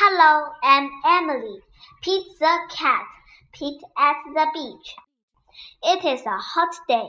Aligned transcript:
Hello, 0.00 0.52
I'm 0.62 0.92
Emily. 1.04 1.58
Pete 2.02 2.38
the 2.38 2.56
cat. 2.70 3.04
Pete 3.52 3.82
at 3.98 4.14
the 4.32 4.46
beach. 4.54 4.94
It 5.82 6.04
is 6.04 6.24
a 6.24 6.38
hot 6.38 6.72
day. 6.86 7.08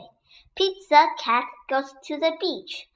Pete 0.56 0.88
the 0.88 1.06
cat 1.16 1.44
goes 1.68 1.94
to 2.06 2.16
the 2.16 2.32
beach 2.40 2.88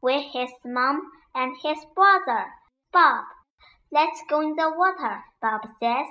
with 0.00 0.24
his 0.32 0.48
mom 0.64 1.02
and 1.34 1.54
his 1.62 1.76
brother, 1.94 2.46
Bob. 2.94 3.26
Let's 3.90 4.22
go 4.26 4.40
in 4.40 4.56
the 4.56 4.72
water, 4.74 5.22
Bob 5.42 5.68
says. 5.82 6.06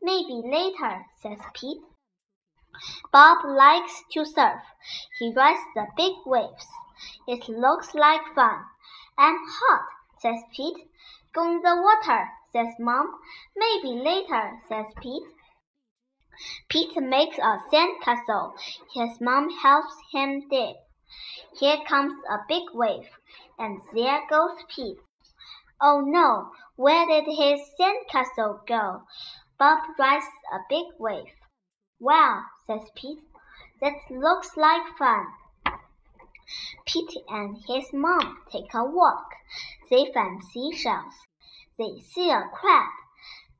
Maybe 0.00 0.42
later, 0.44 1.04
says 1.20 1.40
Pete. 1.52 1.82
Bob 3.10 3.38
likes 3.44 4.04
to 4.12 4.24
surf. 4.24 4.62
He 5.18 5.32
rides 5.34 5.58
the 5.74 5.88
big 5.96 6.12
waves. 6.24 6.68
It 7.26 7.48
looks 7.48 7.92
like 7.92 8.22
fun. 8.36 8.60
I'm 9.18 9.38
hot, 9.44 9.88
says 10.24 10.42
Pete. 10.56 10.88
Go 11.34 11.44
in 11.44 11.60
the 11.60 11.76
water, 11.76 12.30
says 12.50 12.74
Mom. 12.80 13.06
Maybe 13.54 13.88
later, 13.88 14.58
says 14.68 14.86
Pete. 15.02 15.22
Pete 16.70 16.96
makes 16.96 17.36
a 17.36 17.58
sandcastle. 17.70 18.54
His 18.94 19.20
mom 19.20 19.50
helps 19.50 19.94
him 20.12 20.48
dig. 20.48 20.76
Here 21.60 21.76
comes 21.86 22.14
a 22.30 22.38
big 22.48 22.62
wave, 22.72 23.10
and 23.58 23.82
there 23.94 24.22
goes 24.30 24.56
Pete. 24.74 24.98
Oh 25.80 26.00
no, 26.00 26.52
where 26.76 27.06
did 27.06 27.26
his 27.26 27.60
sandcastle 27.78 28.66
go? 28.66 29.02
Bob 29.58 29.80
rides 29.98 30.24
a 30.50 30.58
big 30.70 30.86
wave. 30.98 31.34
Wow, 32.00 32.44
says 32.66 32.88
Pete. 32.96 33.22
That 33.82 33.94
looks 34.10 34.56
like 34.56 34.96
fun. 34.96 35.26
Pete 36.86 37.24
and 37.28 37.56
his 37.66 37.92
mom 37.92 38.42
take 38.52 38.72
a 38.74 38.84
walk. 38.84 39.34
They 39.90 40.12
find 40.12 40.42
seashells. 40.44 41.14
They 41.78 42.00
see 42.00 42.30
a 42.30 42.48
crab. 42.52 42.90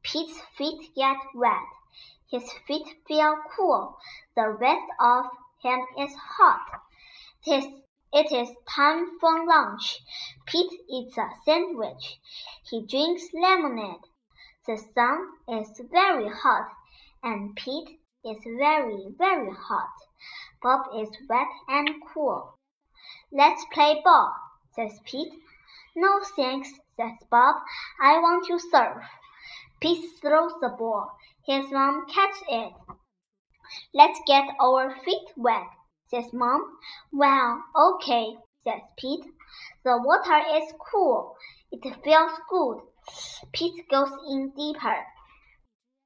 Pete's 0.02 0.40
feet 0.56 0.94
get 0.94 1.16
wet. 1.34 1.66
His 2.30 2.52
feet 2.66 2.86
feel 3.08 3.36
cool. 3.56 3.98
The 4.36 4.50
rest 4.50 4.86
of 5.00 5.26
him 5.62 5.80
is 5.98 6.14
hot. 6.14 6.82
It 7.46 7.64
is, 7.64 7.82
it 8.12 8.32
is 8.32 8.56
time 8.68 9.18
for 9.18 9.46
lunch. 9.46 10.00
Pete 10.46 10.80
eats 10.88 11.16
a 11.16 11.30
sandwich. 11.44 12.20
He 12.70 12.82
drinks 12.86 13.32
lemonade. 13.32 14.04
The 14.66 14.76
sun 14.76 15.32
is 15.48 15.80
very 15.90 16.28
hot, 16.28 16.70
and 17.22 17.56
Pete 17.56 18.00
is 18.24 18.42
very, 18.44 19.14
very 19.18 19.52
hot. 19.52 19.94
Bob 20.62 20.86
is 20.94 21.10
wet 21.28 21.48
and 21.68 21.90
cool. 22.12 22.58
Let's 23.32 23.64
play 23.72 24.00
ball, 24.04 24.34
says 24.74 25.00
Pete. 25.04 25.32
No 25.96 26.20
thanks, 26.36 26.70
says 26.96 27.18
Bob. 27.30 27.56
I 28.00 28.18
want 28.18 28.46
to 28.46 28.58
surf. 28.58 29.04
Pete 29.80 30.04
throws 30.20 30.52
the 30.60 30.68
ball. 30.68 31.16
His 31.46 31.70
mom 31.70 32.06
catches 32.06 32.42
it. 32.48 32.72
Let's 33.92 34.20
get 34.26 34.44
our 34.60 34.94
feet 35.04 35.28
wet, 35.36 35.68
says 36.08 36.32
Mom. 36.32 36.78
Well, 37.12 37.62
okay, 37.76 38.36
says 38.62 38.82
Pete. 38.96 39.24
The 39.84 39.98
water 39.98 40.42
is 40.56 40.72
cool. 40.92 41.36
It 41.70 41.82
feels 42.02 42.38
good. 42.48 42.80
Pete 43.52 43.88
goes 43.88 44.10
in 44.28 44.52
deeper. 44.56 45.04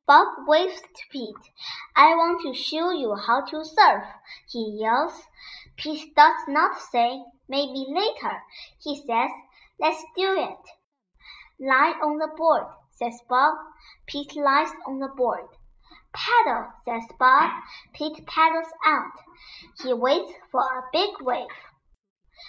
Bob 0.07 0.47
waves 0.47 0.81
to 0.81 1.03
Pete. 1.11 1.53
I 1.95 2.15
want 2.15 2.43
to 2.43 2.55
show 2.55 2.91
you 2.91 3.15
how 3.15 3.43
to 3.43 3.65
surf, 3.65 4.05
he 4.49 4.79
yells. 4.81 5.27
Pete 5.79 6.13
does 6.17 6.49
not 6.49 6.81
say, 6.81 7.23
maybe 7.49 7.87
later. 7.89 8.43
He 8.83 8.97
says, 8.97 9.31
let's 9.81 10.03
do 10.17 10.37
it. 10.37 10.59
Lie 11.61 11.95
on 12.03 12.19
the 12.19 12.29
board, 12.37 12.65
says 12.91 13.21
Bob. 13.29 13.55
Pete 14.07 14.35
lies 14.35 14.71
on 14.87 14.99
the 14.99 15.09
board. 15.09 15.47
Paddle, 16.13 16.73
says 16.85 17.05
Bob. 17.19 17.51
Pete 17.95 18.27
paddles 18.27 18.73
out. 18.85 19.13
He 19.83 19.93
waits 19.93 20.33
for 20.51 20.63
a 20.63 20.89
big 20.93 21.11
wave. 21.21 21.47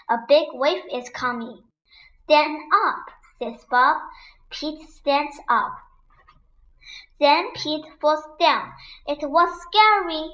A 0.09 0.18
big 0.28 0.48
wave 0.54 0.84
is 0.92 1.09
coming. 1.12 1.64
Stand 2.24 2.62
up, 2.86 3.06
says 3.38 3.64
Bob. 3.70 4.02
Pete 4.50 4.90
stands 4.90 5.38
up. 5.48 5.78
Then 7.20 7.52
Pete 7.54 7.86
falls 8.00 8.24
down. 8.40 8.72
It 9.08 9.20
was 9.30 9.62
scary, 9.62 10.32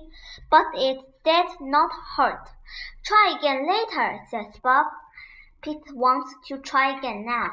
but 0.50 0.68
it 0.76 0.98
did 1.24 1.48
not 1.60 1.92
hurt. 2.16 2.50
Try 3.04 3.36
again 3.38 3.68
later, 3.68 4.20
says 4.30 4.60
Bob. 4.62 4.86
Pete 5.62 5.94
wants 5.94 6.34
to 6.48 6.60
try 6.60 6.98
again 6.98 7.26
now. 7.26 7.52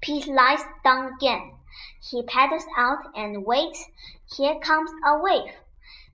Pete 0.00 0.26
lies 0.26 0.62
down 0.82 1.12
again. 1.14 1.52
He 2.10 2.22
paddles 2.22 2.64
out 2.76 3.12
and 3.14 3.44
waits. 3.44 3.84
Here 4.34 4.58
comes 4.60 4.90
a 5.06 5.18
wave. 5.18 5.52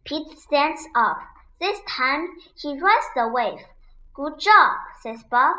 Pete 0.05 0.39
stands 0.39 0.87
up. 0.97 1.19
This 1.61 1.81
time 1.89 2.29
he 2.57 2.79
rides 2.81 3.07
the 3.15 3.29
wave. 3.29 3.65
Good 4.15 4.39
job, 4.41 4.77
says 5.01 5.23
Bob. 5.31 5.57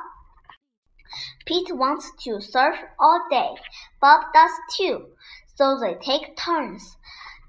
Pete 1.46 1.74
wants 1.74 2.12
to 2.24 2.42
surf 2.42 2.78
all 3.00 3.26
day. 3.30 3.56
Bob 4.02 4.34
does 4.34 4.52
too, 4.76 5.16
so 5.56 5.80
they 5.80 5.96
take 5.96 6.38
turns. 6.38 6.98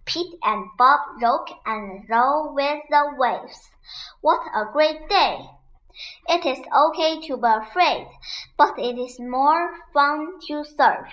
Pete 0.05 0.39
and 0.43 0.67
Bob 0.79 1.01
rock 1.21 1.49
and 1.67 2.09
roll 2.09 2.55
with 2.55 2.83
the 2.89 3.13
waves. 3.19 3.71
What 4.21 4.41
a 4.55 4.65
great 4.73 5.09
day! 5.09 5.51
It 6.29 6.47
is 6.47 6.65
okay 6.75 7.21
to 7.27 7.37
be 7.37 7.49
afraid, 7.49 8.07
but 8.57 8.79
it 8.79 8.99
is 8.99 9.19
more 9.19 9.79
fun 9.93 10.39
to 10.47 10.65
surf. 10.65 11.13